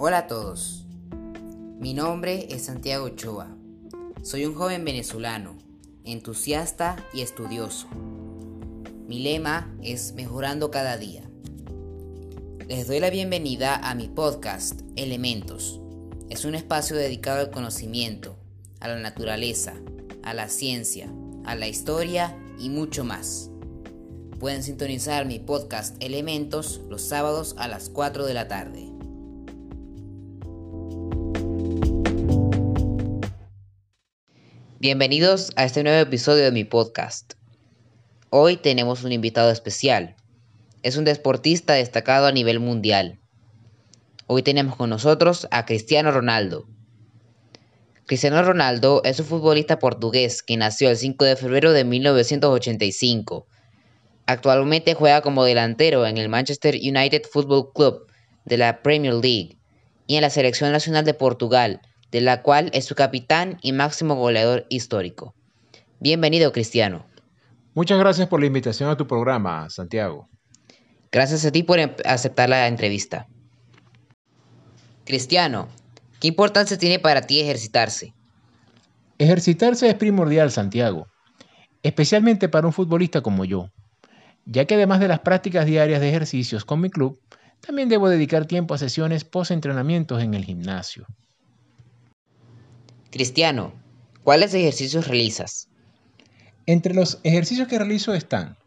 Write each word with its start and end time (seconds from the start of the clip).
Hola 0.00 0.18
a 0.18 0.26
todos, 0.28 0.84
mi 1.80 1.92
nombre 1.92 2.46
es 2.50 2.66
Santiago 2.66 3.06
Ochoa. 3.06 3.48
Soy 4.22 4.46
un 4.46 4.54
joven 4.54 4.84
venezolano, 4.84 5.58
entusiasta 6.04 7.04
y 7.12 7.22
estudioso. 7.22 7.88
Mi 9.08 9.18
lema 9.18 9.74
es 9.82 10.12
Mejorando 10.12 10.70
cada 10.70 10.98
día. 10.98 11.28
Les 12.68 12.86
doy 12.86 13.00
la 13.00 13.10
bienvenida 13.10 13.74
a 13.74 13.96
mi 13.96 14.06
podcast 14.06 14.82
Elementos. 14.94 15.80
Es 16.30 16.44
un 16.44 16.54
espacio 16.54 16.94
dedicado 16.94 17.40
al 17.40 17.50
conocimiento, 17.50 18.36
a 18.78 18.86
la 18.86 19.00
naturaleza, 19.00 19.74
a 20.22 20.32
la 20.32 20.48
ciencia, 20.48 21.12
a 21.44 21.56
la 21.56 21.66
historia 21.66 22.38
y 22.56 22.70
mucho 22.70 23.02
más. 23.02 23.50
Pueden 24.38 24.62
sintonizar 24.62 25.26
mi 25.26 25.40
podcast 25.40 26.00
Elementos 26.00 26.82
los 26.88 27.02
sábados 27.02 27.56
a 27.58 27.66
las 27.66 27.88
4 27.88 28.26
de 28.26 28.34
la 28.34 28.46
tarde. 28.46 28.87
Bienvenidos 34.80 35.50
a 35.56 35.64
este 35.64 35.82
nuevo 35.82 35.98
episodio 35.98 36.44
de 36.44 36.52
mi 36.52 36.62
podcast. 36.62 37.32
Hoy 38.30 38.56
tenemos 38.56 39.02
un 39.02 39.10
invitado 39.10 39.50
especial. 39.50 40.14
Es 40.84 40.96
un 40.96 41.04
deportista 41.04 41.72
destacado 41.72 42.28
a 42.28 42.32
nivel 42.32 42.60
mundial. 42.60 43.18
Hoy 44.28 44.44
tenemos 44.44 44.76
con 44.76 44.88
nosotros 44.90 45.48
a 45.50 45.66
Cristiano 45.66 46.12
Ronaldo. 46.12 46.68
Cristiano 48.06 48.40
Ronaldo 48.40 49.02
es 49.02 49.18
un 49.18 49.26
futbolista 49.26 49.80
portugués 49.80 50.44
que 50.44 50.56
nació 50.56 50.90
el 50.90 50.96
5 50.96 51.24
de 51.24 51.34
febrero 51.34 51.72
de 51.72 51.82
1985. 51.82 53.48
Actualmente 54.26 54.94
juega 54.94 55.22
como 55.22 55.42
delantero 55.42 56.06
en 56.06 56.18
el 56.18 56.28
Manchester 56.28 56.76
United 56.76 57.22
Football 57.24 57.72
Club 57.72 58.06
de 58.44 58.58
la 58.58 58.80
Premier 58.80 59.14
League 59.14 59.58
y 60.06 60.14
en 60.14 60.22
la 60.22 60.30
Selección 60.30 60.70
Nacional 60.70 61.04
de 61.04 61.14
Portugal 61.14 61.80
de 62.10 62.20
la 62.20 62.42
cual 62.42 62.70
es 62.72 62.84
su 62.84 62.94
capitán 62.94 63.58
y 63.62 63.72
máximo 63.72 64.14
goleador 64.14 64.66
histórico. 64.68 65.34
Bienvenido, 66.00 66.52
Cristiano. 66.52 67.06
Muchas 67.74 67.98
gracias 67.98 68.28
por 68.28 68.40
la 68.40 68.46
invitación 68.46 68.90
a 68.90 68.96
tu 68.96 69.06
programa, 69.06 69.68
Santiago. 69.70 70.28
Gracias 71.10 71.44
a 71.44 71.52
ti 71.52 71.62
por 71.62 71.78
em-, 71.78 71.94
aceptar 72.04 72.48
la 72.48 72.66
entrevista. 72.66 73.26
Cristiano, 75.04 75.68
¿qué 76.20 76.28
importancia 76.28 76.78
tiene 76.78 76.98
para 76.98 77.22
ti 77.22 77.40
ejercitarse? 77.40 78.14
Ejercitarse 79.18 79.88
es 79.88 79.94
primordial, 79.94 80.50
Santiago, 80.50 81.08
especialmente 81.82 82.48
para 82.48 82.66
un 82.66 82.72
futbolista 82.72 83.20
como 83.20 83.44
yo, 83.44 83.70
ya 84.44 84.64
que 84.64 84.74
además 84.74 85.00
de 85.00 85.08
las 85.08 85.20
prácticas 85.20 85.66
diarias 85.66 86.00
de 86.00 86.08
ejercicios 86.08 86.64
con 86.64 86.80
mi 86.80 86.90
club, 86.90 87.20
también 87.60 87.88
debo 87.88 88.08
dedicar 88.08 88.46
tiempo 88.46 88.74
a 88.74 88.78
sesiones 88.78 89.24
post-entrenamientos 89.24 90.22
en 90.22 90.34
el 90.34 90.44
gimnasio. 90.44 91.06
Cristiano, 93.10 93.72
¿cuáles 94.22 94.52
ejercicios 94.52 95.08
realizas? 95.08 95.68
Entre 96.66 96.92
los 96.92 97.20
ejercicios 97.24 97.66
que 97.66 97.78
realizo 97.78 98.12
están 98.12 98.58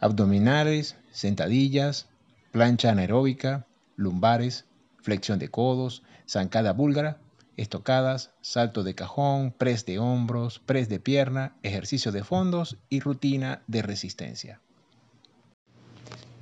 abdominales, 0.00 0.96
sentadillas, 1.12 2.08
plancha 2.52 2.90
anaeróbica, 2.90 3.66
lumbares, 3.96 4.66
flexión 5.02 5.38
de 5.38 5.48
codos, 5.48 6.02
zancada 6.28 6.72
búlgara, 6.72 7.20
estocadas, 7.56 8.32
salto 8.42 8.82
de 8.82 8.94
cajón, 8.94 9.52
press 9.52 9.86
de 9.86 9.98
hombros, 9.98 10.58
press 10.58 10.88
de 10.88 11.00
pierna, 11.00 11.56
ejercicio 11.62 12.12
de 12.12 12.22
fondos 12.22 12.76
y 12.90 13.00
rutina 13.00 13.62
de 13.66 13.82
resistencia. 13.82 14.60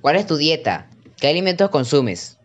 ¿Cuál 0.00 0.16
es 0.16 0.26
tu 0.26 0.36
dieta? 0.36 0.88
¿Qué 1.16 1.28
alimentos 1.28 1.70
consumes? 1.70 2.38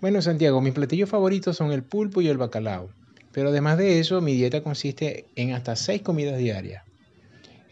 Bueno, 0.00 0.20
Santiago, 0.20 0.60
mis 0.60 0.74
platillos 0.74 1.08
favoritos 1.08 1.56
son 1.56 1.72
el 1.72 1.82
pulpo 1.82 2.20
y 2.20 2.28
el 2.28 2.38
bacalao. 2.38 2.90
Pero 3.32 3.50
además 3.50 3.78
de 3.78 4.00
eso, 4.00 4.20
mi 4.20 4.34
dieta 4.34 4.62
consiste 4.62 5.26
en 5.36 5.52
hasta 5.52 5.76
seis 5.76 6.02
comidas 6.02 6.38
diarias. 6.38 6.84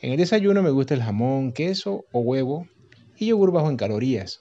En 0.00 0.12
el 0.12 0.16
desayuno 0.18 0.62
me 0.62 0.70
gusta 0.70 0.94
el 0.94 1.02
jamón, 1.02 1.52
queso 1.52 2.04
o 2.12 2.20
huevo 2.20 2.68
y 3.16 3.26
yogur 3.26 3.50
bajo 3.50 3.68
en 3.68 3.76
calorías. 3.76 4.40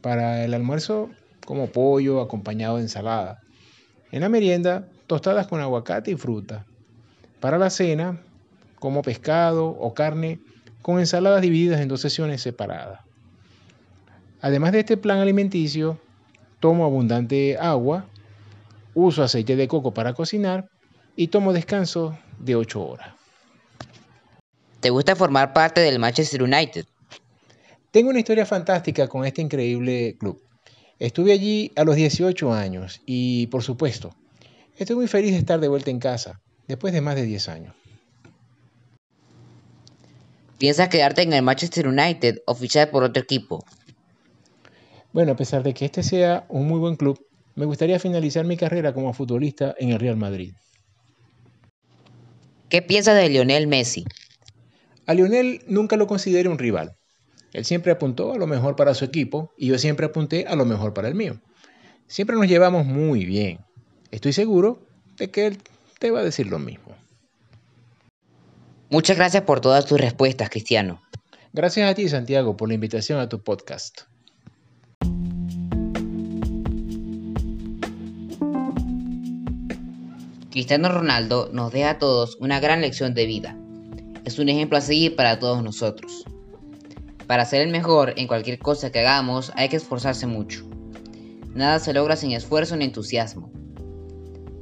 Para 0.00 0.44
el 0.44 0.54
almuerzo, 0.54 1.10
como 1.44 1.68
pollo 1.68 2.20
acompañado 2.20 2.76
de 2.76 2.82
ensalada. 2.82 3.40
En 4.10 4.20
la 4.20 4.28
merienda, 4.28 4.88
tostadas 5.06 5.46
con 5.46 5.60
aguacate 5.60 6.10
y 6.10 6.16
fruta. 6.16 6.66
Para 7.40 7.58
la 7.58 7.70
cena, 7.70 8.20
como 8.80 9.02
pescado 9.02 9.68
o 9.68 9.94
carne 9.94 10.40
con 10.82 10.98
ensaladas 10.98 11.42
divididas 11.42 11.80
en 11.80 11.88
dos 11.88 12.00
sesiones 12.00 12.42
separadas. 12.42 13.00
Además 14.40 14.72
de 14.72 14.80
este 14.80 14.96
plan 14.96 15.18
alimenticio, 15.18 15.98
tomo 16.60 16.84
abundante 16.84 17.56
agua 17.58 18.06
uso 18.96 19.22
aceite 19.22 19.56
de 19.56 19.68
coco 19.68 19.92
para 19.92 20.14
cocinar 20.14 20.70
y 21.16 21.28
tomo 21.28 21.52
descanso 21.52 22.18
de 22.38 22.56
8 22.56 22.82
horas. 22.82 23.14
¿Te 24.80 24.88
gusta 24.88 25.14
formar 25.14 25.52
parte 25.52 25.82
del 25.82 25.98
Manchester 25.98 26.42
United? 26.42 26.86
Tengo 27.90 28.08
una 28.08 28.20
historia 28.20 28.46
fantástica 28.46 29.06
con 29.06 29.26
este 29.26 29.42
increíble 29.42 30.16
club. 30.18 30.42
Estuve 30.98 31.32
allí 31.32 31.72
a 31.76 31.84
los 31.84 31.94
18 31.94 32.54
años 32.54 33.02
y, 33.04 33.48
por 33.48 33.62
supuesto, 33.62 34.14
estoy 34.78 34.96
muy 34.96 35.08
feliz 35.08 35.32
de 35.32 35.38
estar 35.38 35.60
de 35.60 35.68
vuelta 35.68 35.90
en 35.90 35.98
casa 35.98 36.40
después 36.66 36.94
de 36.94 37.02
más 37.02 37.16
de 37.16 37.22
10 37.22 37.48
años. 37.50 37.74
¿Piensas 40.56 40.88
quedarte 40.88 41.20
en 41.20 41.34
el 41.34 41.42
Manchester 41.42 41.86
United 41.86 42.38
o 42.46 42.54
fichar 42.54 42.90
por 42.90 43.02
otro 43.02 43.22
equipo? 43.22 43.62
Bueno, 45.12 45.32
a 45.32 45.36
pesar 45.36 45.62
de 45.62 45.74
que 45.74 45.84
este 45.84 46.02
sea 46.02 46.46
un 46.48 46.66
muy 46.66 46.78
buen 46.78 46.96
club, 46.96 47.25
me 47.56 47.64
gustaría 47.64 47.98
finalizar 47.98 48.44
mi 48.44 48.56
carrera 48.56 48.92
como 48.92 49.12
futbolista 49.12 49.74
en 49.78 49.90
el 49.90 49.98
Real 49.98 50.16
Madrid. 50.16 50.52
¿Qué 52.68 52.82
piensas 52.82 53.16
de 53.16 53.28
Lionel 53.28 53.66
Messi? 53.66 54.04
A 55.06 55.14
Lionel 55.14 55.62
nunca 55.66 55.96
lo 55.96 56.06
consideré 56.06 56.48
un 56.48 56.58
rival. 56.58 56.96
Él 57.52 57.64
siempre 57.64 57.92
apuntó 57.92 58.32
a 58.32 58.38
lo 58.38 58.46
mejor 58.46 58.76
para 58.76 58.94
su 58.94 59.04
equipo 59.04 59.52
y 59.56 59.68
yo 59.68 59.78
siempre 59.78 60.06
apunté 60.06 60.46
a 60.46 60.54
lo 60.54 60.66
mejor 60.66 60.92
para 60.92 61.08
el 61.08 61.14
mío. 61.14 61.40
Siempre 62.06 62.36
nos 62.36 62.46
llevamos 62.46 62.84
muy 62.84 63.24
bien. 63.24 63.60
Estoy 64.10 64.32
seguro 64.32 64.86
de 65.16 65.30
que 65.30 65.46
él 65.46 65.58
te 65.98 66.10
va 66.10 66.20
a 66.20 66.24
decir 66.24 66.48
lo 66.48 66.58
mismo. 66.58 66.94
Muchas 68.90 69.16
gracias 69.16 69.44
por 69.44 69.60
todas 69.60 69.86
tus 69.86 69.98
respuestas, 69.98 70.50
Cristiano. 70.50 71.00
Gracias 71.52 71.90
a 71.90 71.94
ti, 71.94 72.08
Santiago, 72.08 72.56
por 72.56 72.68
la 72.68 72.74
invitación 72.74 73.18
a 73.18 73.28
tu 73.28 73.42
podcast. 73.42 74.02
Cristiano 80.56 80.88
Ronaldo 80.88 81.50
nos 81.52 81.70
deja 81.70 81.90
a 81.90 81.98
todos 81.98 82.38
una 82.40 82.60
gran 82.60 82.80
lección 82.80 83.12
de 83.12 83.26
vida. 83.26 83.58
Es 84.24 84.38
un 84.38 84.48
ejemplo 84.48 84.78
a 84.78 84.80
seguir 84.80 85.14
para 85.14 85.38
todos 85.38 85.62
nosotros. 85.62 86.24
Para 87.26 87.44
ser 87.44 87.60
el 87.60 87.68
mejor 87.68 88.14
en 88.16 88.26
cualquier 88.26 88.58
cosa 88.58 88.90
que 88.90 89.00
hagamos 89.00 89.52
hay 89.54 89.68
que 89.68 89.76
esforzarse 89.76 90.26
mucho. 90.26 90.66
Nada 91.52 91.78
se 91.78 91.92
logra 91.92 92.16
sin 92.16 92.32
esfuerzo 92.32 92.74
ni 92.74 92.86
entusiasmo. 92.86 93.50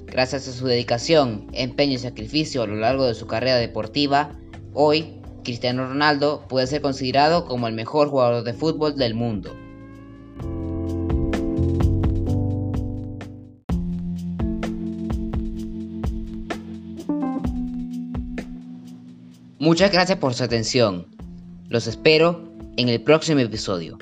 Gracias 0.06 0.48
a 0.48 0.52
su 0.52 0.66
dedicación, 0.66 1.46
empeño 1.52 1.92
y 1.92 1.98
sacrificio 1.98 2.64
a 2.64 2.66
lo 2.66 2.74
largo 2.74 3.06
de 3.06 3.14
su 3.14 3.28
carrera 3.28 3.58
deportiva, 3.58 4.32
hoy 4.72 5.20
Cristiano 5.44 5.86
Ronaldo 5.86 6.44
puede 6.48 6.66
ser 6.66 6.82
considerado 6.82 7.44
como 7.44 7.68
el 7.68 7.74
mejor 7.74 8.08
jugador 8.08 8.42
de 8.42 8.54
fútbol 8.54 8.96
del 8.96 9.14
mundo. 9.14 9.56
Muchas 19.64 19.90
gracias 19.90 20.18
por 20.18 20.34
su 20.34 20.44
atención. 20.44 21.06
Los 21.70 21.86
espero 21.86 22.52
en 22.76 22.90
el 22.90 23.00
próximo 23.00 23.40
episodio. 23.40 23.96